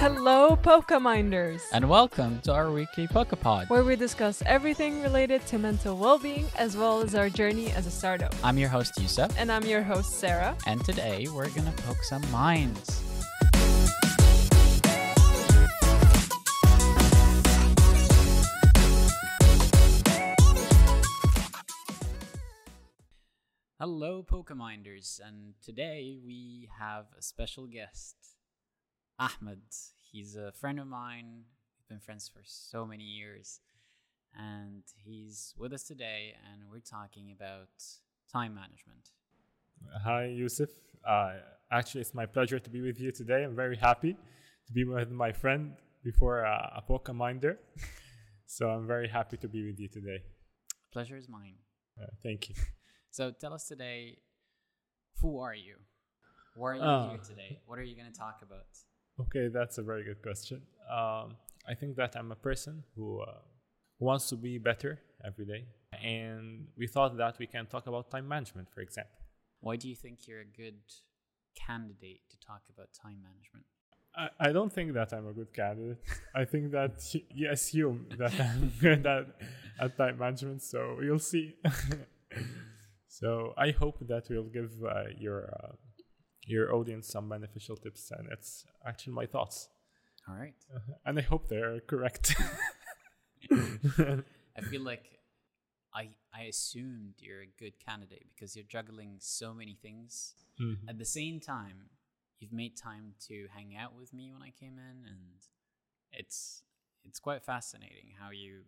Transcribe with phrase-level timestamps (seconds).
[0.00, 1.62] Hello, Pokeminders!
[1.72, 3.68] And welcome to our weekly Pokepod.
[3.68, 7.86] where we discuss everything related to mental well being as well as our journey as
[7.86, 8.32] a startup.
[8.44, 10.56] I'm your host Yusuf, And I'm your host, Sarah.
[10.66, 13.02] and today we're gonna poke some minds.
[23.80, 28.16] Hello, Pokeminders, and today we have a special guest,
[29.18, 29.60] Ahmed.
[30.12, 31.44] He's a friend of mine.
[31.78, 33.60] We've been friends for so many years,
[34.36, 37.68] and he's with us today, and we're talking about
[38.32, 39.10] time management.
[40.04, 40.68] Hi, Yusuf.
[41.06, 41.32] Uh,
[41.72, 43.44] actually, it's my pleasure to be with you today.
[43.44, 44.16] I'm very happy
[44.66, 45.72] to be with my friend
[46.04, 47.56] before uh, a Pokeminder.
[48.46, 50.22] so I'm very happy to be with you today.
[50.92, 51.54] Pleasure is mine.
[52.00, 52.54] Uh, thank you.
[53.10, 54.18] So tell us today,
[55.20, 55.76] who are you?
[56.54, 57.08] Why are you Ah.
[57.08, 57.58] here today?
[57.66, 58.66] What are you going to talk about?
[59.20, 60.62] Okay, that's a very good question.
[60.90, 61.36] Um,
[61.68, 63.38] I think that I'm a person who uh,
[63.98, 65.64] wants to be better every day.
[66.02, 69.18] And we thought that we can talk about time management, for example.
[69.60, 70.78] Why do you think you're a good
[71.66, 73.66] candidate to talk about time management?
[74.14, 75.98] I, I don't think that I'm a good candidate.
[76.34, 77.02] I think that
[77.34, 79.26] you assume that I'm good at,
[79.80, 81.56] at time management, so you'll see.
[83.08, 85.72] so I hope that we'll give uh, your uh,
[86.50, 89.68] your audience some beneficial tips, and it's actually my thoughts,
[90.28, 90.54] All right.
[91.06, 92.34] and I hope they're correct.
[93.50, 95.04] I feel like
[95.94, 100.88] I I assumed you're a good candidate because you're juggling so many things Mhm.
[100.88, 101.90] at the same time.
[102.40, 105.40] You've made time to hang out with me when I came in, and
[106.12, 106.62] it's
[107.04, 108.64] it's quite fascinating how you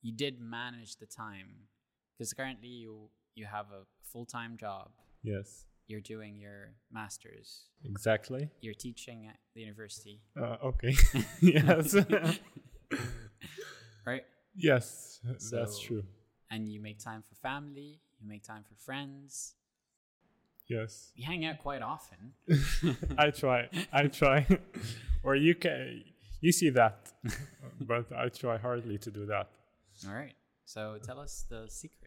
[0.00, 1.68] you did manage the time
[2.12, 4.90] because currently you you have a full time job.
[5.22, 7.64] Yes, You're doing your masters.
[7.84, 8.48] exactly.
[8.60, 10.94] You're teaching at the university, Uh, okay.
[11.40, 11.96] yes.
[14.06, 14.22] right?
[14.54, 16.04] yes, that's true.
[16.50, 18.00] And you make time for family.
[18.20, 19.54] You make time for friends.
[20.68, 21.10] Yes.
[21.14, 22.32] You hang out quite often.
[23.16, 23.68] I try.
[23.92, 24.46] I try.
[25.22, 26.04] or you can
[26.40, 27.12] you see that,
[27.80, 29.48] but I try hardly to do that.
[30.06, 30.34] All right.
[30.64, 31.97] So tell us the secrets.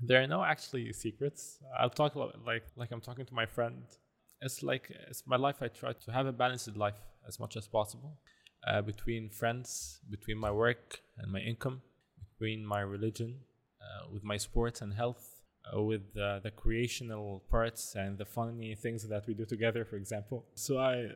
[0.00, 1.58] There are no actually secrets.
[1.78, 3.82] I'll talk about like like I'm talking to my friend.
[4.40, 5.56] It's like it's my life.
[5.60, 8.18] I try to have a balanced life as much as possible
[8.66, 11.82] uh, between friends, between my work and my income,
[12.30, 13.40] between my religion,
[13.80, 15.42] uh, with my sports and health,
[15.74, 19.96] uh, with uh, the creational parts and the funny things that we do together, for
[19.96, 20.44] example.
[20.54, 21.08] So I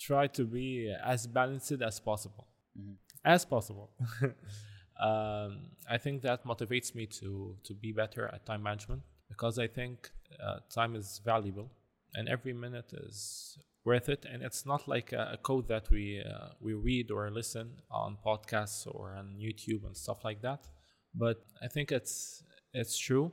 [0.00, 2.96] try to be as balanced as possible, Mhm.
[3.24, 3.90] as possible.
[5.00, 9.66] um, I think that motivates me to to be better at time management because I
[9.66, 10.10] think
[10.42, 11.70] uh, time is valuable
[12.14, 14.24] and every minute is worth it.
[14.30, 18.16] And it's not like a, a code that we uh, we read or listen on
[18.24, 20.66] podcasts or on YouTube and stuff like that.
[21.14, 23.32] But I think it's it's true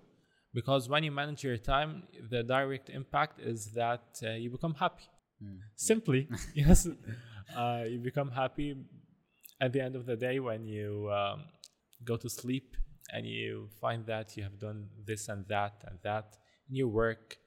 [0.53, 5.05] because when you manage your time, the direct impact is that uh, you become happy.
[5.75, 6.87] Simply, yes,
[7.55, 8.75] uh, you become happy
[9.61, 11.43] at the end of the day when you um,
[12.03, 12.75] go to sleep
[13.13, 16.37] and you find that you have done this and that and that
[16.69, 17.37] in your work.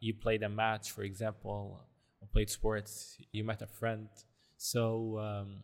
[0.00, 1.80] You played a match, for example,
[2.20, 3.16] or played sports.
[3.30, 4.08] You met a friend,
[4.56, 5.62] so um,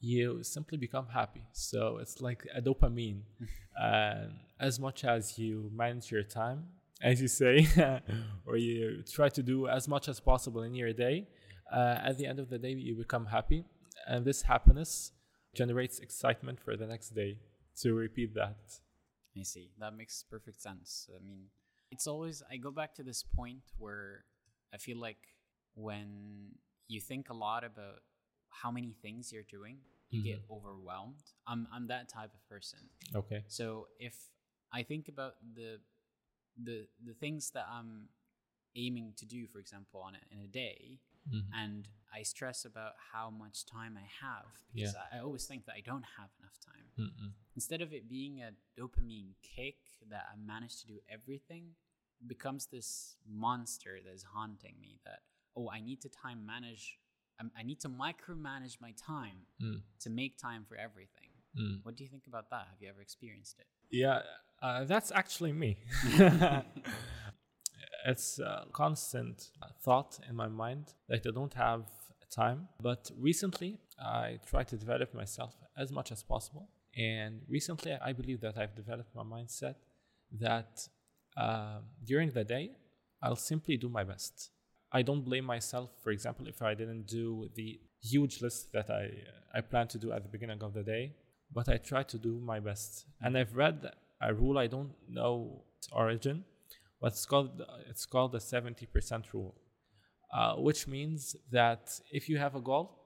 [0.00, 1.46] you simply become happy.
[1.52, 3.20] So it's like a dopamine.
[3.76, 6.64] and as much as you manage your time,
[7.02, 7.68] as you say,
[8.46, 11.28] or you try to do as much as possible in your day,
[11.72, 13.64] uh, at the end of the day, you become happy.
[14.06, 15.12] And this happiness
[15.54, 17.38] generates excitement for the next day
[17.80, 18.56] to repeat that.
[19.38, 19.70] I see.
[19.78, 21.08] That makes perfect sense.
[21.14, 21.46] I mean,
[21.90, 24.24] it's always, I go back to this point where
[24.72, 25.18] I feel like
[25.74, 26.52] when
[26.88, 28.00] you think a lot about
[28.48, 29.78] how many things you're doing,
[30.10, 30.54] you get mm-hmm.
[30.54, 31.22] overwhelmed.
[31.46, 32.78] I'm, I'm that type of person.
[33.14, 33.42] Okay.
[33.48, 34.14] So if
[34.72, 35.80] I think about the
[36.62, 38.08] the the things that I'm
[38.76, 41.00] aiming to do, for example, on a, in a day,
[41.52, 45.74] and I stress about how much time I have because I, I always think that
[45.76, 46.86] I don't have enough time.
[46.98, 47.32] Mm-mm.
[47.56, 48.50] Instead of it being a
[48.80, 49.76] dopamine kick
[50.10, 51.64] that I manage to do everything,
[52.20, 55.00] it becomes this monster that is haunting me.
[55.04, 55.20] That
[55.56, 56.98] oh, I need to time manage.
[57.40, 59.82] um, I need to micromanage my time Mm.
[60.00, 61.30] to make time for everything.
[61.58, 61.80] Mm.
[61.84, 62.66] What do you think about that?
[62.70, 63.66] Have you ever experienced it?
[63.90, 64.20] Yeah,
[64.62, 65.78] uh, that's actually me.
[68.04, 69.50] it's a constant
[69.82, 71.84] thought in my mind that I don't have
[72.30, 72.68] time.
[72.80, 76.68] But recently, I try to develop myself as much as possible.
[76.96, 79.76] And recently, I believe that I've developed my mindset
[80.40, 80.86] that
[81.36, 82.72] uh, during the day,
[83.22, 84.50] I'll simply do my best.
[84.92, 89.10] I don't blame myself, for example, if I didn't do the huge list that I
[89.56, 91.14] I plan to do at the beginning of the day,
[91.52, 93.06] but I try to do my best.
[93.20, 93.90] And I've read
[94.20, 96.44] a rule I don't know its origin,
[97.26, 99.54] called it's called the 70% rule,
[100.32, 103.04] uh, which means that if you have a goal,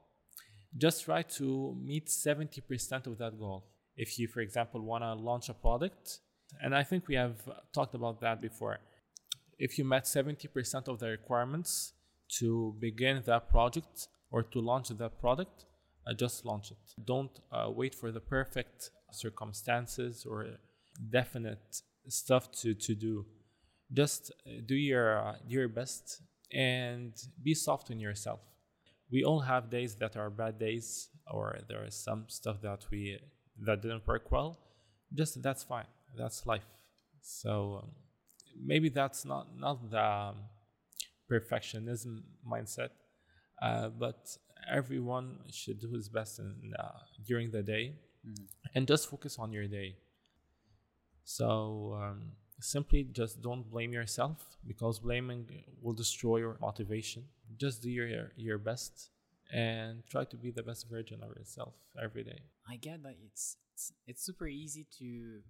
[0.76, 3.64] just try to meet 70% of that goal.
[3.96, 6.20] If you, for example, want to launch a product,
[6.62, 7.36] and I think we have
[7.72, 8.78] talked about that before.
[9.58, 11.94] If you met 70% of the requirements
[12.38, 15.64] to begin that project or to launch that product,
[16.06, 16.78] uh, just launch it.
[17.04, 20.46] Don't uh, wait for the perfect circumstances or
[21.10, 23.26] definite stuff to, to do.
[23.92, 27.12] Just uh, do your, uh, do your best and
[27.42, 28.40] be soft on yourself.
[29.10, 33.18] We all have days that are bad days, or there is some stuff that we
[33.60, 34.58] that didn't work well.
[35.14, 35.86] Just that's fine.
[36.16, 36.66] That's life.
[37.22, 37.90] So um,
[38.62, 40.36] maybe that's not not the um,
[41.30, 42.90] perfectionism mindset,
[43.62, 44.36] uh, but
[44.70, 47.94] everyone should do his best in, uh, during the day
[48.26, 48.46] Mhm.
[48.74, 49.96] and just focus on your day.
[51.24, 55.46] So um, simply just don't blame yourself because blaming
[55.80, 57.24] will destroy your motivation.
[57.56, 59.10] Just do your your best
[59.52, 62.40] and try to be the best version of yourself every day.
[62.68, 65.40] I get that it's it's, it's super easy to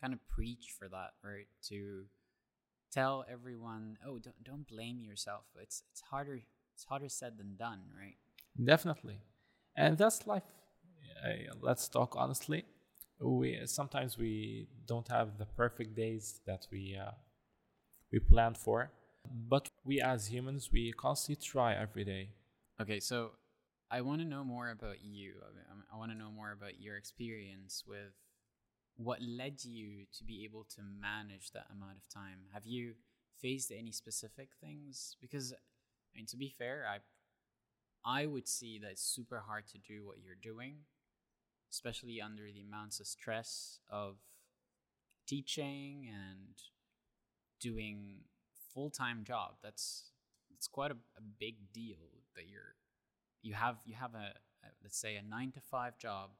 [0.00, 1.46] kind of preach for that, right?
[1.68, 2.04] To
[2.92, 5.44] tell everyone, oh, don't don't blame yourself.
[5.60, 6.40] It's it's harder
[6.74, 8.16] it's harder said than done, right?
[8.62, 9.20] Definitely,
[9.76, 10.44] and that's life.
[11.24, 12.64] Uh, let's talk honestly.
[13.20, 17.12] We sometimes we don't have the perfect days that we uh,
[18.12, 18.90] we planned for,
[19.48, 22.28] but we as humans we constantly try every day.
[22.80, 23.32] Okay, so
[23.90, 25.34] I want to know more about you.
[25.42, 28.12] I, I want to know more about your experience with
[28.96, 32.40] what led you to be able to manage that amount of time.
[32.52, 32.94] Have you
[33.40, 35.16] faced any specific things?
[35.20, 36.98] Because, I mean, to be fair, I
[38.04, 40.76] I would see that it's super hard to do what you're doing,
[41.70, 44.16] especially under the amounts of stress of
[45.26, 46.54] teaching and
[47.60, 48.18] doing
[48.72, 49.54] full time job.
[49.62, 50.10] That's
[50.54, 52.76] it's quite a, a big deal that you're
[53.42, 54.34] you have you have a,
[54.64, 56.30] a let's say a nine to five job.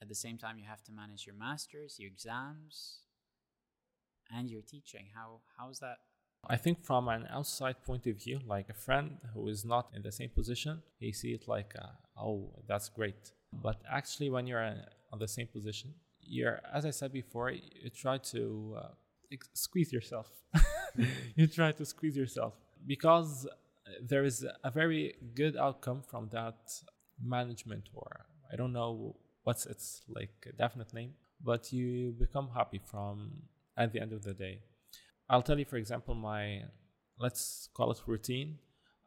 [0.00, 3.02] At the same time, you have to manage your masters, your exams,
[4.36, 5.06] and your teaching.
[5.14, 5.98] How how's that?
[6.48, 10.02] I think from an outside point of view, like a friend who is not in
[10.02, 13.30] the same position, he see it like, uh, oh, that's great.
[13.52, 14.62] But actually, when you're
[15.12, 18.88] on the same position, you're, as I said before, you try to uh,
[19.54, 20.28] squeeze yourself.
[21.36, 22.54] you try to squeeze yourself
[22.86, 23.46] because
[24.00, 26.72] there is a very good outcome from that
[27.22, 33.32] management, or I don't know what's its like definite name, but you become happy from
[33.76, 34.60] at the end of the day.
[35.28, 36.62] I'll tell you, for example, my
[37.18, 38.58] let's call it routine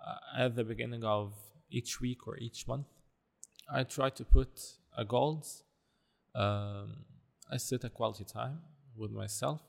[0.05, 1.33] uh, at the beginning of
[1.69, 2.87] each week or each month.
[3.71, 4.49] I try to put
[4.97, 5.63] a goals.
[6.33, 7.05] Um,
[7.51, 8.59] I set a quality time
[8.95, 9.61] with myself,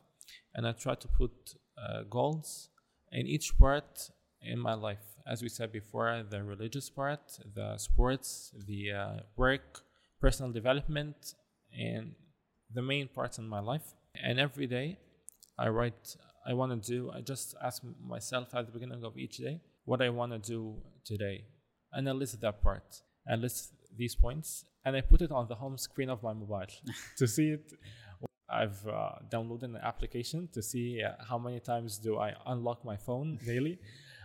[0.54, 1.32] and I try to put
[1.78, 2.68] uh, goals
[3.12, 4.10] in each part
[4.42, 5.04] in my life.
[5.26, 7.20] As we said before, the religious part,
[7.54, 9.82] the sports, the uh, work,
[10.20, 11.34] personal development,
[11.72, 12.14] and
[12.72, 13.94] the main parts in my life.
[14.22, 14.98] And every day,
[15.58, 16.16] I write
[16.46, 17.10] I want to do.
[17.10, 20.76] I just ask myself at the beginning of each day what I want to do
[21.04, 21.44] today,
[21.92, 23.02] and I list that part.
[23.28, 26.66] I list these points, and I put it on the home screen of my mobile
[27.18, 27.72] to see it.
[28.48, 32.96] I've uh, downloaded an application to see uh, how many times do I unlock my
[32.96, 33.78] phone daily.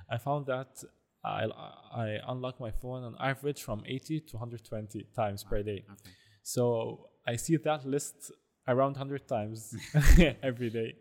[0.10, 0.84] I found that
[1.24, 1.46] I
[1.94, 5.84] I unlock my phone on average from 80 to 120 times per day.
[5.90, 6.12] Okay.
[6.44, 8.32] So I see that list
[8.68, 9.76] around 100 times
[10.44, 10.96] every day.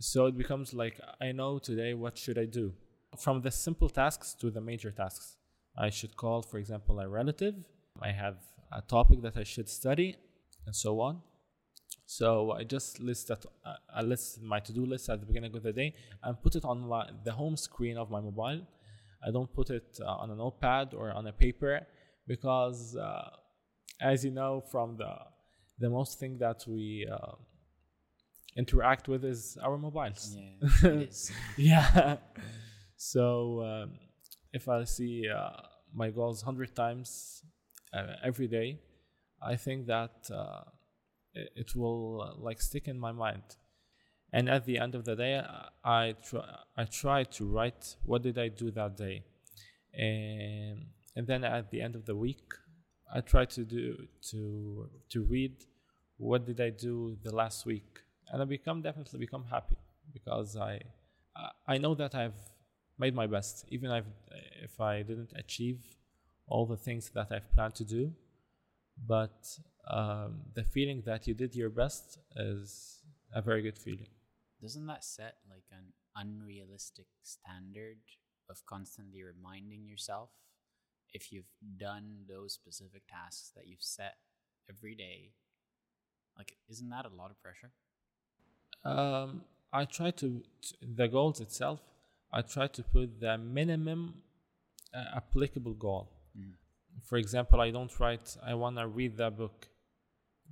[0.00, 2.72] So it becomes like I know today what should I do?
[3.18, 5.36] From the simple tasks to the major tasks.
[5.76, 7.54] I should call, for example, a relative.
[8.02, 8.36] I have
[8.72, 10.16] a topic that I should study,
[10.66, 11.22] and so on.
[12.06, 15.62] So I just list that uh, I list my to-do list at the beginning of
[15.62, 18.62] the day and put it on my, the home screen of my mobile.
[19.26, 21.86] I don't put it uh, on a notepad or on a paper
[22.26, 23.30] because, uh,
[24.00, 25.12] as you know, from the
[25.80, 27.32] the most thing that we uh,
[28.56, 30.36] interact with is our mobiles.
[30.36, 31.32] Yeah, it is.
[31.56, 32.16] yeah.
[32.96, 33.98] So um,
[34.52, 35.50] if I see uh,
[35.94, 37.42] my goals hundred times
[38.22, 38.80] every day,
[39.42, 40.64] I think that uh,
[41.34, 43.42] it, will uh, like stick in my mind.
[44.32, 45.42] And at the end of the day,
[45.84, 46.44] I try
[46.76, 49.24] I try to write what did I do that day,
[49.94, 50.84] and
[51.16, 52.52] and then at the end of the week,
[53.14, 55.64] I try to do to to read
[56.18, 59.78] what did I do the last week, and I become definitely become happy
[60.12, 60.82] because I
[61.66, 62.38] I know that I've
[62.98, 63.90] made my best, even
[64.62, 65.80] if I didn't achieve
[66.48, 68.12] all the things that I've planned to do.
[69.06, 69.46] But
[69.88, 73.02] um, the feeling that you did your best is
[73.32, 74.08] a very good feeling.
[74.60, 77.98] Doesn't that set like an unrealistic standard
[78.50, 80.30] of constantly reminding yourself
[81.12, 84.16] if you've done those specific tasks that you've set
[84.68, 85.32] every day?
[86.36, 87.72] Like, isn't that a lot of pressure?
[88.84, 91.80] Um, I try to, t the goals itself.
[92.32, 94.22] I try to put the minimum
[94.94, 96.17] uh, applicable goal.
[96.36, 96.52] Mm.
[97.02, 98.36] For example, I don't write.
[98.44, 99.68] I want to read that book.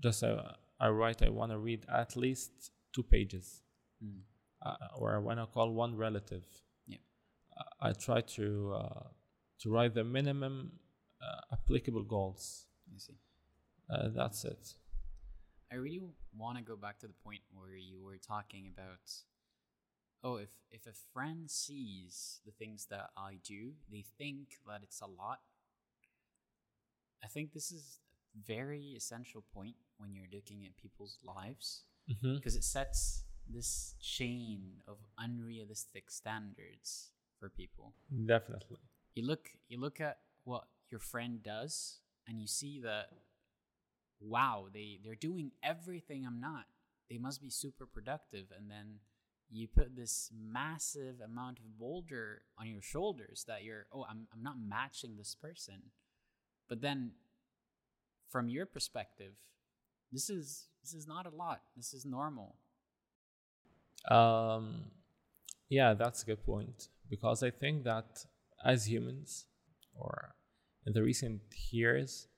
[0.00, 1.23] Just uh, I write.
[1.23, 3.62] I want to read at least two pages,
[4.02, 4.21] Mm.
[4.64, 6.45] uh, or I want to call one relative.
[6.87, 6.99] Yeah.
[7.80, 9.04] I, I try to uh,
[9.61, 10.73] to write the minimum
[11.23, 12.66] uh, applicable goals.
[12.95, 13.18] I see.
[13.90, 14.75] Uh, that's it.
[15.73, 16.02] I really
[16.37, 19.00] want to go back to the point where you were talking about
[20.23, 25.00] oh if if a friend sees the things that I do they think that it's
[25.00, 25.40] a lot
[27.25, 28.00] I think this is
[28.35, 31.85] a very essential point when you're looking at people's lives
[32.20, 37.94] hmm because it sets this chain of unrealistic standards for people.
[38.26, 38.78] Definitely.
[39.14, 43.06] you look you look at what your friend does and you see that
[44.20, 46.66] wow they they're doing everything i'm not.
[47.11, 48.46] They must be super productive.
[48.56, 48.99] And then
[49.50, 54.42] you put this massive amount of boulder on your shoulders that you're oh i'm, I'm
[54.42, 55.92] not matching this person
[56.68, 57.12] but then
[58.28, 59.32] from your perspective
[60.12, 62.56] this is this is not a lot this is normal
[64.11, 64.90] Um,
[65.68, 68.25] yeah, that's a good point because I think that
[68.64, 69.46] as humans,
[69.94, 70.35] or
[70.87, 72.28] in the recent years,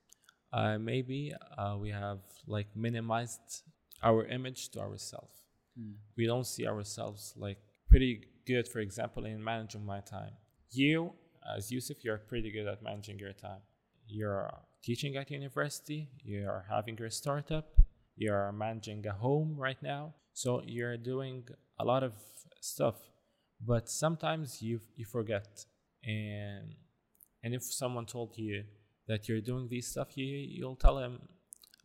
[0.52, 3.62] uh, maybe uh, we have like minimized
[4.02, 5.42] our image to ourselves.
[6.16, 7.58] We don't see ourselves like
[7.88, 10.32] pretty good, for example, in managing my time.
[10.70, 11.12] You,
[11.56, 13.60] as Yusuf, you're pretty good at managing your time.
[14.08, 17.66] You're teaching at university, you're having your startup,
[18.16, 20.14] you're managing a home right now.
[20.32, 21.46] So you're doing
[21.78, 22.14] a lot of
[22.60, 22.96] stuff,
[23.64, 25.64] but sometimes you you forget.
[26.04, 26.74] And
[27.42, 28.64] and if someone told you
[29.08, 31.20] that you're doing these stuff, you you'll tell him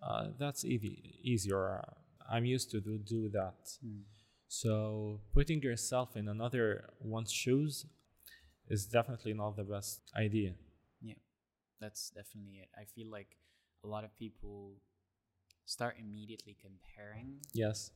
[0.01, 1.79] uh, that's easy, easier.
[1.79, 1.93] Uh,
[2.29, 3.55] I'm used to do, do that.
[4.47, 7.85] So putting yourself in another one's shoes
[8.69, 10.53] is definitely not the best idea.
[11.83, 12.69] That's definitely it.
[12.79, 13.35] I feel like
[13.83, 14.77] a lot of people
[15.65, 17.91] start immediately comparing, Yes.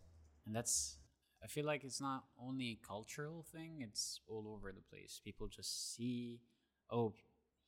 [0.45, 0.97] and that's.
[1.43, 5.21] I feel like it's not only a cultural thing; it's all over the place.
[5.23, 6.41] People just see,
[6.89, 7.13] oh,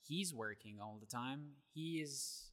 [0.02, 1.42] he's working all the time.
[1.74, 2.52] He is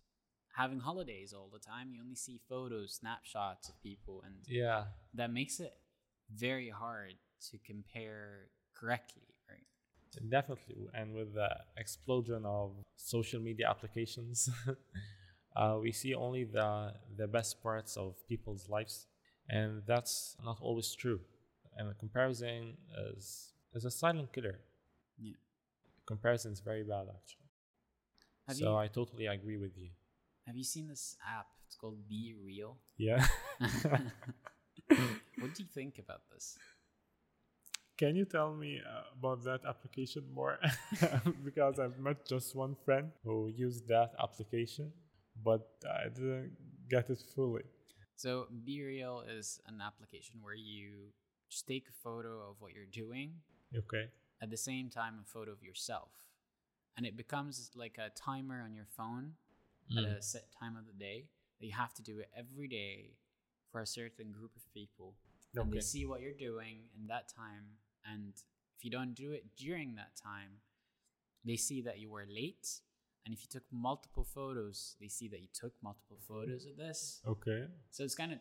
[0.55, 1.91] having holidays all the time.
[1.93, 4.85] You only see photos, snapshots of people, and Yeah.
[5.15, 5.75] that makes it
[6.31, 7.15] very hard
[7.51, 9.36] to compare correctly?
[10.29, 10.89] Definitely.
[10.95, 14.49] And with the explosion of social media applications,
[15.57, 19.07] uh, we see only the, the best parts of people's lives.
[19.49, 21.21] And that's not always true.
[21.77, 22.77] And the comparison
[23.15, 24.59] is, is a silent killer.
[25.19, 25.35] Yeah.
[26.07, 27.47] Comparison is very bad, actually.
[28.49, 29.91] Have so you I totally agree with you.
[30.47, 31.47] have you seen this app?
[31.67, 32.79] It's called Be Real.
[32.97, 33.27] Yeah.
[33.61, 36.57] what do you think about this?
[37.97, 40.59] Can you tell me uh, about that application more?
[41.45, 44.93] because I've met just one friend who used that application,
[45.43, 46.53] but I didn't
[46.91, 47.63] get it fully.
[48.17, 51.13] So BeReal is an application where you
[51.49, 53.33] just take a photo of what you're doing
[53.77, 54.09] Okay.
[54.43, 56.11] at the same time a photo of yourself.
[56.97, 59.35] And it becomes like a timer on your phone
[59.97, 60.19] at Mm.
[60.19, 61.29] a set time of the day
[61.61, 63.17] that you have to do it every day
[63.71, 65.15] for a certain group of people.
[65.55, 67.79] And they see what you're doing in that time.
[68.13, 68.33] And
[68.79, 70.61] if you don't do it during that time,
[71.45, 72.69] they see that you were late.
[73.25, 77.21] And if you took multiple photos, they see that you took multiple photos of this.
[77.27, 77.65] Okay.
[77.91, 78.39] So it's kind of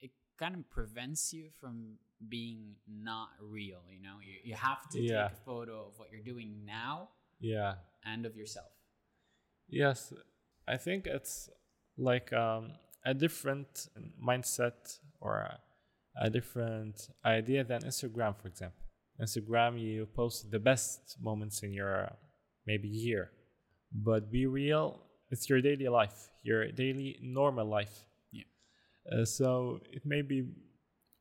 [0.00, 3.82] it kind of prevents you from being not real.
[3.90, 5.28] You know, you you have to Yeah.
[5.28, 7.74] take a photo of what you're doing now Yeah.
[8.04, 8.72] and of yourself.
[9.68, 10.12] Yes.
[10.66, 11.50] I think it's
[11.98, 12.72] like um,
[13.04, 13.88] a different
[14.22, 15.60] mindset or a,
[16.16, 18.83] a different idea than Instagram, for example.
[19.20, 22.10] Instagram, you post the best moments in your
[22.66, 23.30] maybe year,
[23.92, 24.98] but BeReal.
[25.30, 28.04] It's your daily life, your daily normal life.
[28.30, 28.44] Yeah.
[29.10, 30.46] Uh, so it may be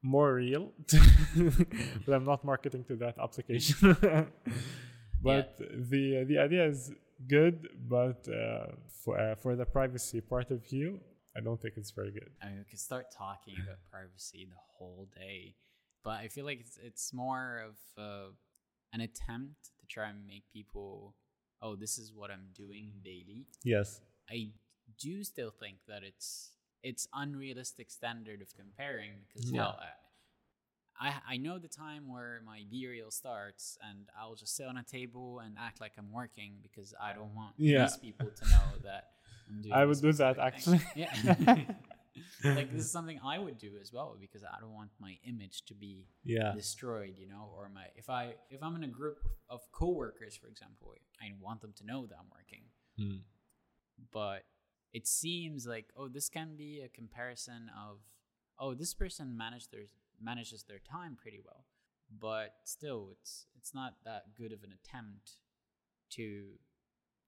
[0.03, 0.71] more real,
[2.05, 3.95] but I'm not marketing to that application.
[5.23, 6.91] but the the idea is
[7.27, 8.73] good, but uh,
[9.03, 10.99] for uh, for the privacy part of you,
[11.35, 12.29] I don't think it's very good.
[12.41, 15.55] I mean, we could start talking about privacy the whole day,
[16.03, 18.29] but I feel like it's it's more of uh,
[18.93, 21.15] an attempt to try and make people,
[21.61, 23.47] oh, this is what I'm doing daily.
[23.63, 24.01] Yes.
[24.29, 24.51] I
[24.99, 26.51] do still think that it's
[26.83, 29.61] it's unrealistic standard of comparing because Yeah.
[29.61, 29.79] hell,
[30.99, 34.77] I, I I know the time where my BeReal starts and I'll just sit on
[34.77, 37.83] a table and act like I'm working because I don't want Yeah.
[37.85, 39.03] these people to know that
[39.49, 39.73] I'm doing.
[39.73, 40.45] I would do that, thing.
[40.45, 40.81] actually.
[40.95, 41.57] Yeah.
[42.43, 45.65] like this is something I would do as well because I don't want my image
[45.65, 46.53] to be Yeah.
[46.53, 50.47] destroyed, you know, or my if I if I'm in a group of coworkers, for
[50.47, 52.65] example, I want them to know that I'm working
[52.99, 53.21] Mm.
[54.11, 54.43] but
[54.91, 57.97] it seems like oh this can be a comparison of
[58.59, 59.85] oh this person managed their
[60.21, 61.65] manages their time pretty well
[62.19, 65.37] but still it's it's not that good of an attempt
[66.11, 66.49] to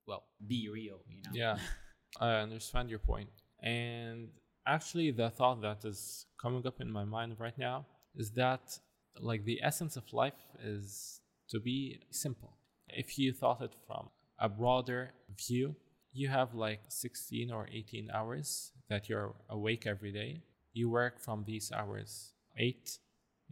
[0.06, 1.58] well be real you know Yeah,
[2.20, 3.30] I understand your point.
[3.60, 4.28] And
[4.66, 8.78] actually, the thought that is coming up in my mind right now is that,
[9.20, 11.20] like, the essence of life is
[11.50, 12.56] to be simple.
[12.88, 15.76] If you thought it from a broader view,
[16.12, 20.42] you have like 16 or 18 hours that you're awake every day.
[20.72, 22.98] You work from these hours, eight,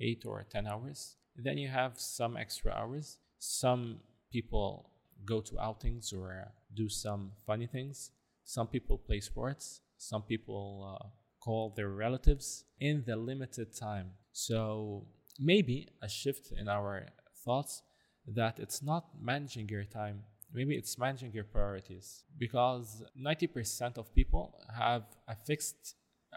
[0.01, 1.17] eight or 10 hours.
[1.37, 3.19] Then you have some extra hours.
[3.39, 4.01] Some
[4.33, 4.91] people
[5.25, 8.11] go to outings or do some funny things.
[8.45, 9.81] Some people play sports.
[10.11, 11.09] Some people uh,
[11.43, 14.11] call their relatives in the limited time.
[14.33, 15.07] So
[15.41, 17.07] maybe a shift in our
[17.43, 17.83] thoughts
[18.27, 20.25] that it's not managing your time.
[20.53, 25.95] Maybe it's managing your priorities because 90% of people have a fixed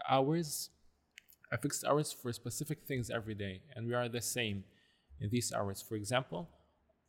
[0.08, 0.70] hours,
[1.52, 4.64] a fixed hours for specific things every day, and we are the same
[5.20, 5.82] in these hours.
[5.86, 6.48] For example,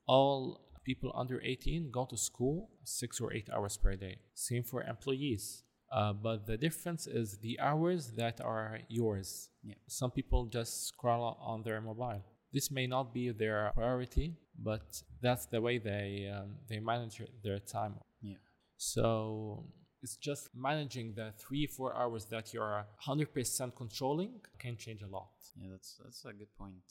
[0.05, 4.17] all people under 18 go to school six or eight hours per day.
[4.33, 5.63] Same for employees.
[5.91, 9.49] Uh, but the difference is the hours that are yours.
[9.63, 9.73] Yeah.
[9.87, 12.23] Some people just scroll on their mobile.
[12.53, 17.59] This may not be their priority, but that's the way they um, they manage their
[17.59, 17.95] time.
[18.21, 18.37] yeah
[18.77, 19.65] So
[20.03, 25.29] it's just managing the three four hours that you're 100% controlling can change a lot.
[25.59, 26.85] yeah that's that's a good point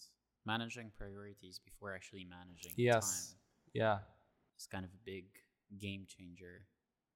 [0.44, 3.04] managing priorities before actually managing Yes.
[3.06, 3.38] time
[3.82, 3.98] Yeah.
[4.56, 5.24] It's kind of a big
[5.84, 6.54] game changer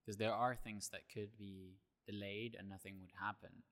[0.04, 3.62] because there are things that could be delayed and nothing would happen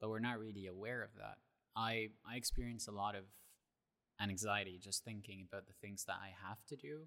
[0.00, 1.36] but we're not really aware of that.
[1.76, 3.24] I i experience a lot of
[4.20, 7.06] anxiety just thinking about the things that i have to do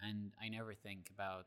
[0.00, 1.46] and i never think about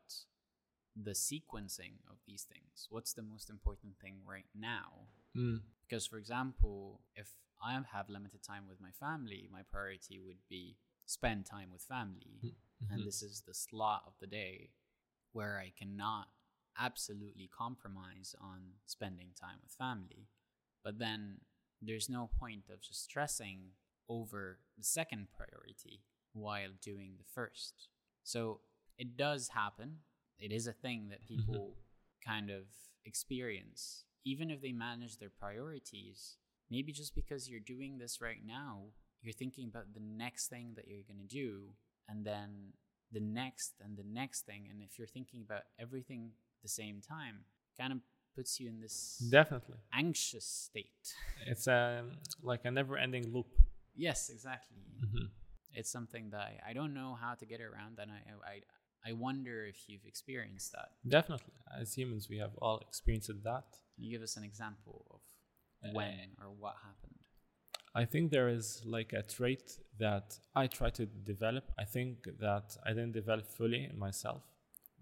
[1.00, 2.88] the sequencing of these things.
[2.90, 5.08] What's the most important thing right now?
[5.36, 5.60] Mm.
[5.86, 7.28] because for example if
[7.62, 12.40] i have limited time with my family my priority would be spend time with family.
[12.90, 13.04] And Mhm.
[13.04, 14.70] this is the slot of the day
[15.32, 16.28] where I cannot
[16.78, 20.28] absolutely compromise on spending time with family.
[20.84, 21.38] But then
[21.82, 23.72] there's no point of just stressing
[24.08, 27.88] over the second priority while doing the first.
[28.22, 28.60] So
[28.96, 29.98] it does happen.
[30.38, 31.36] It is a thing that mm-hmm.
[31.36, 31.74] people
[32.24, 32.64] kind of
[33.04, 36.36] experience, even if they manage their priorities.
[36.70, 38.88] Maybe just because you're doing this right now,
[39.22, 41.70] you're thinking about the next thing that you're going to do
[42.08, 42.72] and then
[43.12, 46.30] the next and the next thing and if you're thinking about everything
[46.62, 47.44] the same time
[47.78, 47.98] kind of
[48.34, 49.76] puts you in this Definitely.
[49.92, 51.14] anxious state
[51.46, 52.04] It's a,
[52.42, 53.46] like a never ending loop.
[53.94, 55.28] yes exactly Mhm.
[55.78, 58.20] it's something that I, I don't know how to get around and I,
[58.52, 58.56] I
[59.08, 61.54] i wonder if you've experienced that Definitely.
[61.80, 63.66] As humans, we have all experienced that.
[63.94, 65.20] Can you give us an example of
[65.84, 67.20] Uh, when or what happened
[68.02, 68.66] I think there is
[68.96, 69.66] like a trait
[70.04, 70.26] that
[70.62, 71.64] I try to develop.
[71.82, 72.14] I think
[72.46, 74.42] that I didn't develop fully in myself,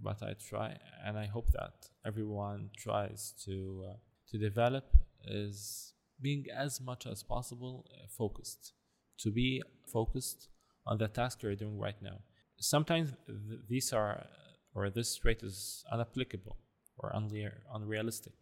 [0.03, 3.93] but I try, and I hope that everyone tries to uh,
[4.31, 4.85] to develop
[5.27, 8.73] is being as much as possible uh, focused.
[9.21, 10.49] To be focused
[10.87, 12.19] on the task you're doing right now.
[12.59, 14.27] Sometimes th- these are,
[14.75, 16.57] or this trait is unapplicable
[16.99, 18.35] or unre- unrealistic.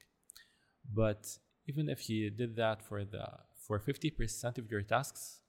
[0.93, 3.27] But even if you did that for the
[3.67, 5.41] for 50% of your tasks,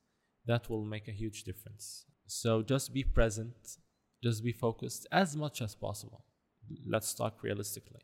[0.45, 2.05] that will make a huge difference.
[2.27, 3.55] So just be present,
[4.25, 6.25] just be focused as much as possible.
[6.83, 8.01] Let's talk realistically.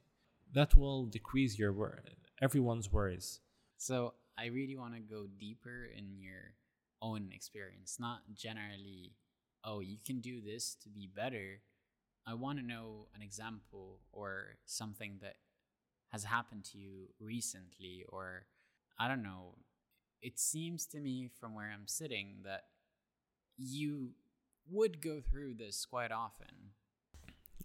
[0.54, 2.04] That will decrease your wor-
[2.40, 3.40] everyone's worries.
[3.78, 6.54] So I really want to go deeper in your
[7.02, 9.16] own experience, not generally,
[9.64, 11.62] oh, you can do this to be better.
[12.28, 15.38] I want to know an example or something that
[16.10, 18.46] has happened to you recently, or
[19.00, 19.56] I don't know.
[20.22, 22.66] It seems to me from where I'm sitting that
[23.58, 24.12] you
[24.70, 26.72] would go through this quite often.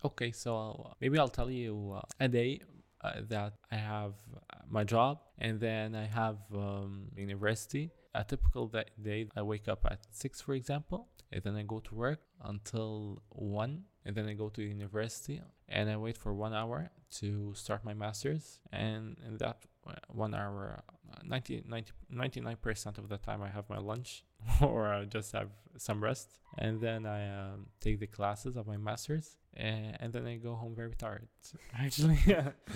[0.05, 2.61] Okay, so uh, maybe I'll tell you uh, a day
[3.03, 7.91] uh, that I have uh, my job and then I have um, university.
[8.15, 11.81] a typical da- day, I wake up at six, for example, and then I go
[11.81, 16.55] to work until one, and then I go to university, and I wait for one
[16.55, 18.61] hour to start my master's.
[18.73, 20.83] And in that uh, one hour,
[21.13, 24.25] uh, 90, 90, 99% of the time, I have my lunch
[24.61, 26.39] or I just have some rest.
[26.59, 30.55] And then I um, take the classes of my master's, and, and then I go
[30.55, 31.29] home very tired,
[31.79, 32.19] actually.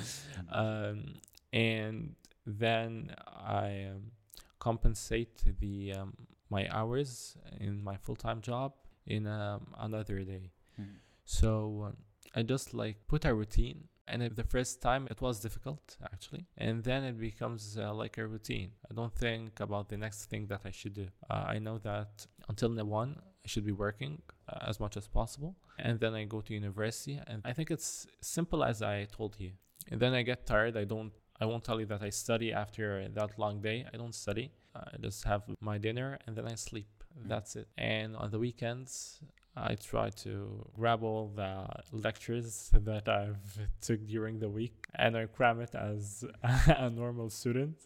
[0.52, 1.14] um,
[1.52, 2.14] and
[2.46, 4.10] then I um,
[4.58, 6.14] compensate the um,
[6.50, 8.72] my hours in my full-time job
[9.06, 10.50] in um, another day.
[10.80, 10.96] Mhm.
[11.24, 11.96] So um,
[12.34, 13.88] I just like put a routine.
[14.10, 18.26] And the first time, it was difficult actually, and then it becomes uh, like a
[18.26, 18.72] routine.
[18.90, 21.06] I don't think about the next thing that I should do.
[21.30, 23.10] Uh, I know that until the one,
[23.44, 27.20] I should be working uh, as much as possible, and then I go to university.
[27.28, 29.52] And I think it's simple as I told you.
[29.90, 30.76] And then I get tired.
[30.76, 31.12] I don't.
[31.40, 33.86] I won't tell you that I study after that long day.
[33.92, 34.52] I don't study.
[34.74, 36.88] I just have my dinner and then I sleep.
[37.26, 37.68] That's it.
[37.76, 39.20] And on the weekends,
[39.56, 45.26] I try to grab all the lectures that I've took during the week and I
[45.26, 47.76] cram it as a normal student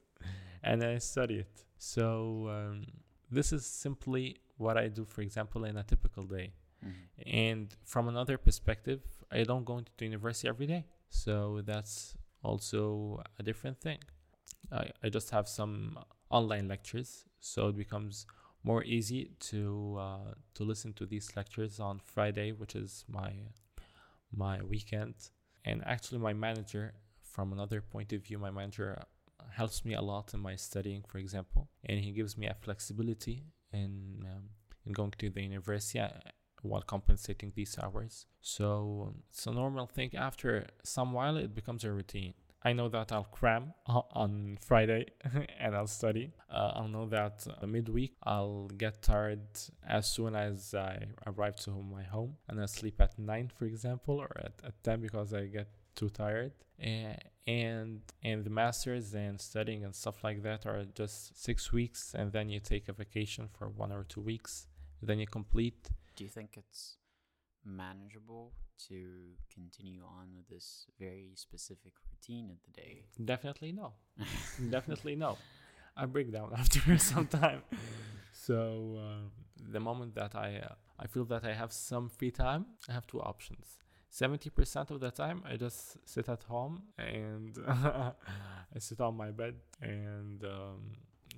[0.62, 1.64] and I study it.
[1.79, 2.87] So um,
[3.31, 6.53] this is simply what I do, for example, in a typical day.
[6.85, 6.92] Mhm.
[7.27, 9.00] And from another perspective,
[9.31, 10.85] I don't go into university every day.
[11.09, 13.98] So that's also a different thing.
[14.70, 15.98] I, I just have some
[16.31, 18.27] online lectures, so it becomes
[18.64, 23.33] more easy to uh, to listen to these lectures on Friday, which is my
[24.35, 25.14] my weekend.
[25.64, 29.03] And actually, my manager, from another point of view, my manager
[29.53, 33.44] helps me a lot in my studying, for example, and he gives me a flexibility
[33.72, 34.44] in um,
[34.87, 36.00] in going to the university.
[36.00, 36.09] uh,
[36.64, 38.27] while compensating these hours.
[38.40, 40.11] So it's a normal thing.
[40.16, 42.35] After some while, it becomes a routine.
[42.64, 45.07] I know that I'll cram on Friday
[45.61, 46.33] and I'll study.
[46.50, 49.46] Uh, I'll know that uh, midweek I'll get tired
[49.87, 54.18] as soon as I arrive to my home and I sleep at 9, for example,
[54.18, 56.53] or at, at 10 because I get too tired.
[56.79, 62.14] And, and and the masters and studying and stuff like that are just six weeks
[62.14, 64.66] and then you take a vacation for one or two weeks
[65.03, 66.96] then you complete Do you think it's
[67.64, 68.53] manageable
[68.88, 68.96] to
[69.53, 73.05] continue on with this very specific routine of the day?
[73.24, 73.92] Definitely no.
[74.70, 75.38] Definitely no.
[75.96, 77.62] I break down after some time.
[78.33, 79.29] So uh,
[79.70, 83.07] the moment that I uh, I feel that I have some free time, I have
[83.07, 83.79] two options.
[84.11, 89.31] Seventy percent of the time, I just sit at home and I sit on my
[89.31, 90.92] bed and um,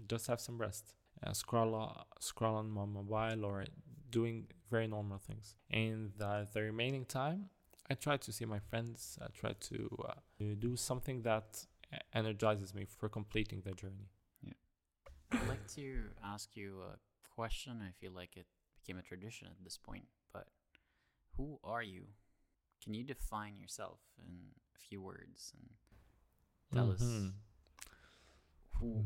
[0.09, 0.95] just have some rest.
[1.27, 3.65] Uh, scroll o- scroll on my mobile or
[4.11, 5.57] doing very normal things.
[5.71, 7.51] And the, the remaining time,
[7.91, 9.19] I try to see my friends.
[9.23, 10.13] I try to uh,
[10.59, 11.65] do something that
[12.15, 14.09] energizes me for completing the journey.
[14.43, 14.53] Yeah.
[15.33, 16.99] I'd like to ask you a
[17.35, 17.81] question.
[17.87, 18.47] I feel like it
[18.81, 20.49] became a tradition at this point, but
[21.37, 22.05] who are you?
[22.83, 24.35] Can you define yourself in
[24.75, 25.71] a few words and
[26.73, 27.33] tell us Mhm.
[28.79, 29.05] who,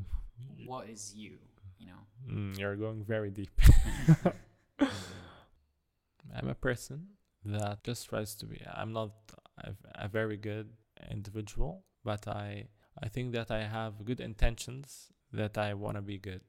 [0.66, 1.38] what is you?
[1.78, 3.50] You know, Mm, you're going very deep.
[6.36, 7.08] I'm a person
[7.44, 8.60] that just tries to be.
[8.72, 9.12] I'm not
[9.58, 10.70] a, a very good
[11.10, 12.68] individual, but I
[13.02, 16.42] I think that I have good intentions that I want to be good.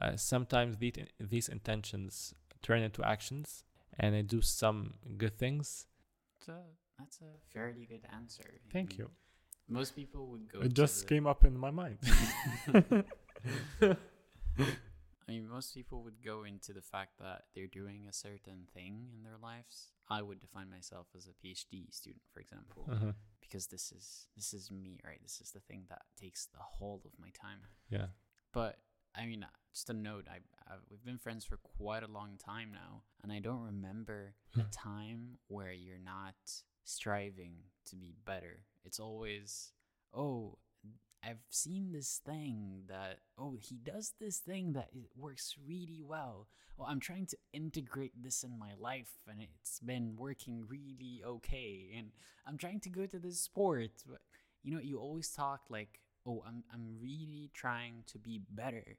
[0.00, 3.64] Uh, sometimes these these intentions turn into actions,
[3.98, 5.86] and I do some good things.
[6.38, 6.62] that's a,
[6.98, 8.44] that's a fairly good answer.
[8.44, 9.10] I Thank mean, you.
[9.68, 10.60] Most people would go.
[10.60, 11.98] It to just the- came up in my mind.
[15.54, 19.38] Most people would go into the fact that they're doing a certain thing in their
[19.40, 19.92] lives.
[20.08, 23.12] I would define myself as a PhD student, for example, Uh-huh.
[23.40, 25.22] because this is this is me, right?
[25.22, 27.60] This is the thing that takes the whole of my time.
[27.88, 28.08] Yeah.
[28.52, 28.80] But
[29.14, 30.26] I mean, uh, just a note.
[30.28, 34.34] I, I we've been friends for quite a long time now, and I don't remember
[34.56, 34.70] a Hmm.
[34.70, 36.34] time where you're not
[36.82, 37.54] striving
[37.86, 38.64] to be better.
[38.84, 39.72] It's always,
[40.12, 40.58] oh,
[41.26, 46.48] I've seen this thing that oh he does this thing that it works really well.
[46.78, 51.94] Oh, I'm trying to integrate this in my life, and it's been working really okay.
[51.96, 52.08] And
[52.46, 54.20] I'm trying to go to this sport, but
[54.62, 58.98] you know, you always talk like, oh, I'm I'm really trying to be better.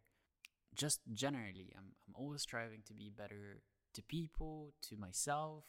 [0.73, 3.61] Just generally, I'm I'm always striving to be better
[3.93, 5.65] to people, to myself,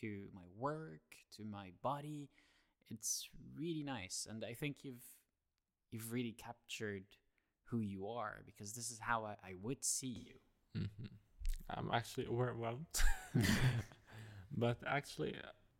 [0.00, 1.02] to my work,
[1.36, 2.30] to my body.
[2.90, 5.04] It's really nice, and I think you've
[5.90, 7.04] you've really captured
[7.64, 10.82] who you are because this is how I, I would see you.
[10.82, 11.06] Mm-hmm.
[11.70, 12.86] I'm actually overwhelmed.
[14.56, 15.34] but actually,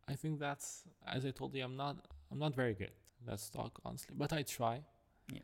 [0.09, 1.97] I think that's as I told you, I'm not
[2.31, 2.93] I'm not very good.
[3.27, 4.83] Let's talk honestly, but I try.
[5.33, 5.41] Yeah.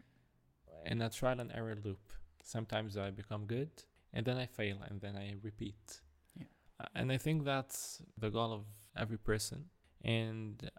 [0.87, 2.13] In a trial and error loop.
[2.43, 3.71] Sometimes I become good,
[4.13, 6.01] and then I fail, and then I repeat.
[6.37, 6.45] Yeah.
[6.79, 9.65] Uh, and I think that's the goal of every person.
[10.05, 10.71] And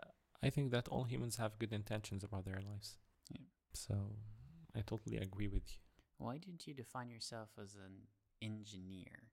[0.43, 2.97] I think that all humans have good intentions about their lives.
[3.75, 4.15] So
[4.75, 5.79] I totally agree with you.
[6.17, 8.07] Why didn't you define yourself as an
[8.41, 9.29] engineer?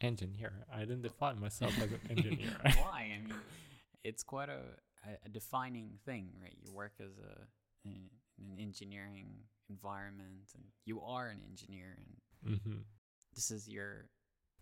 [0.00, 0.52] Engineer.
[0.72, 2.56] I didn't define myself as an engineer.
[2.62, 3.10] Why?
[3.16, 3.34] I mean,
[4.04, 4.60] it's quite a,
[5.24, 6.54] a, defining thing, right?
[6.62, 7.46] You work as a
[7.88, 9.28] in, an engineering
[9.70, 12.78] environment, and you are an engineer, and hmm
[13.34, 14.06] this is your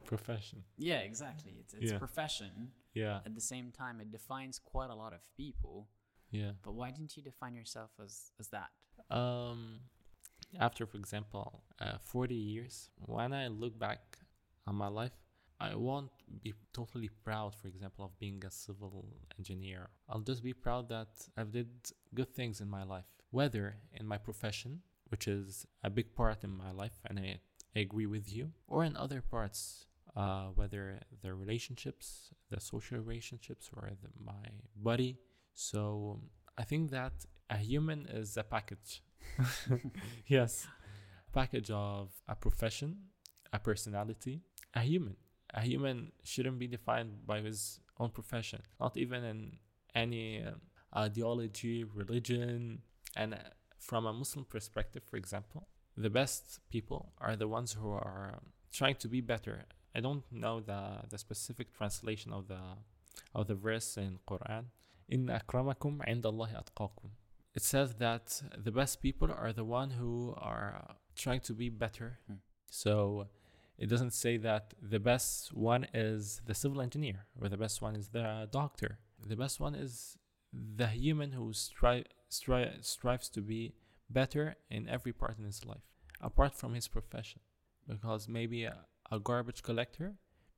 [0.06, 0.62] Profession.
[0.76, 1.52] yeah, exactly.
[1.58, 1.98] It's it's Yeah.
[1.98, 2.72] profession.
[2.92, 3.20] Yeah.
[3.26, 5.88] At the same time, it defines quite a lot of people.
[6.34, 6.52] Yeah.
[6.64, 8.70] But why didn't you define yourself as as that?
[9.08, 9.80] Um,
[10.58, 14.18] after, for example, uh, 40 years, when I look back
[14.66, 15.12] on my life,
[15.60, 16.10] I won't
[16.42, 19.06] be totally proud, for example, of being a civil
[19.38, 19.90] engineer.
[20.08, 21.68] I'll just be proud that I've did
[22.14, 26.50] good things in my life, whether in my profession, which is a big part in
[26.50, 27.38] my life, and I,
[27.76, 33.70] I agree with you, or in other parts, uh, whether the relationships, the social relationships,
[33.72, 35.18] or the, my body.
[35.54, 36.20] So
[36.58, 37.12] I think that
[37.48, 39.02] a human is a package.
[40.26, 40.66] yes,
[41.32, 42.96] package of a profession,
[43.52, 44.40] a personality,
[44.74, 45.16] a human.
[45.52, 49.58] A human shouldn't be defined by his own profession, not even in
[49.94, 50.60] any um,
[50.96, 52.82] ideology, religion.
[53.16, 53.38] And uh,
[53.78, 58.46] from a Muslim perspective, for example, the best people are the ones who are um,
[58.72, 59.64] trying to be better.
[59.94, 62.60] I don't know the, the specific translation of the
[63.32, 64.64] of the verse in Quran.
[65.08, 67.10] In akramakum indallahi atqakum.
[67.54, 72.18] It says that the best people are the one who are trying to be better.
[72.26, 72.34] Hmm.
[72.68, 73.28] So
[73.78, 77.94] it doesn't say that the best one is the civil engineer or the best one
[77.94, 78.98] is the doctor.
[79.26, 80.18] The best one is
[80.52, 83.74] the human who stri- stri- strives to be
[84.10, 85.86] better in every part in his life,
[86.20, 87.40] apart from his profession.
[87.88, 88.78] Because maybe a,
[89.10, 90.14] a garbage collector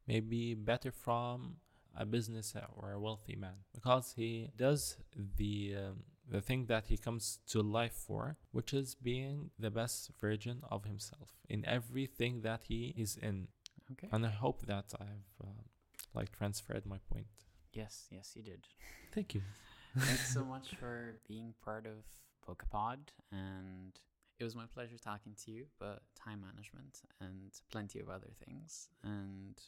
[0.07, 1.57] may be better from
[1.97, 4.97] a business or a wealthy man because he does
[5.37, 10.11] the um, the thing that he comes to life for, which is being the best
[10.21, 13.49] version of himself in everything that he is in.
[13.93, 14.09] Okay.
[14.11, 15.63] And I hope that I've uh,
[16.15, 17.27] like transferred my point.
[17.73, 18.67] Yes, yes, you did.
[19.13, 19.43] Thank you.
[19.97, 22.05] Thanks so much for being part of
[22.47, 22.99] Pokepod,
[23.31, 23.93] and
[24.39, 28.89] it was my pleasure talking to you about time management and plenty of other things.
[29.05, 29.61] And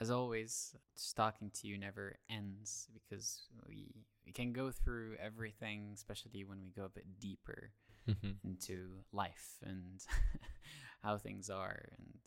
[0.00, 5.90] as always, just talking to you never ends because we we can go through everything,
[5.94, 7.72] especially when we go a bit deeper
[8.08, 8.30] Mm-hmm.
[8.44, 10.00] into life and
[11.02, 11.90] how things are.
[11.98, 12.18] And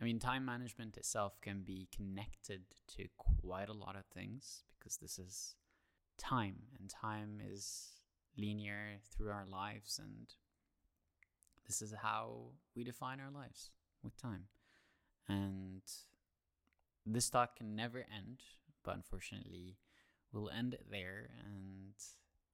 [0.00, 2.62] I mean, time management itself can be connected
[2.96, 5.54] to quite a lot of things because this is
[6.18, 7.90] time, and time is
[8.36, 10.34] linear through our lives, and
[11.66, 13.70] this is how we define our lives
[14.02, 14.44] with time.
[15.28, 15.82] And
[17.06, 18.40] this talk can never end,
[18.84, 19.76] but unfortunately,
[20.32, 21.94] we'll end it there, and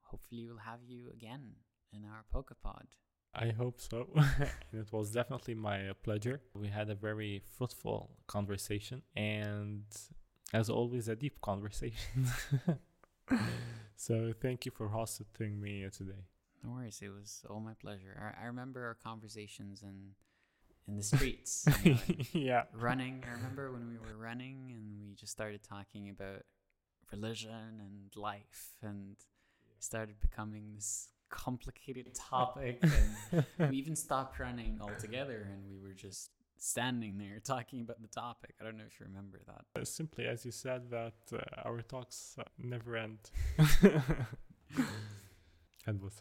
[0.03, 1.57] hopefully, we'll have you again
[1.93, 2.87] in our Pokepod.
[3.35, 4.09] I hope so.
[4.17, 6.41] and it was definitely my pleasure.
[6.55, 9.85] We had a very fruitful conversation and,
[10.55, 12.27] as always, a deep conversation.
[13.97, 16.25] so, thank you for hosting me today.
[16.65, 18.19] No worries, it was all my pleasure.
[18.21, 20.15] I, I remember our conversations in
[20.89, 22.01] in the streets, you know,
[22.33, 22.63] yeah.
[22.73, 23.25] running.
[23.27, 26.43] I remember when we were running and we just started talking about
[27.13, 29.17] religion and life, and
[29.79, 32.83] started becoming this complicated topic.
[32.83, 38.09] and we even stopped running altogether, and we were just standing there talking about the
[38.09, 38.55] topic.
[38.61, 39.81] I don't know if you remember that.
[39.81, 43.19] Uh, Simply as you said, that uh, our talks uh, never end.
[45.87, 46.21] and was.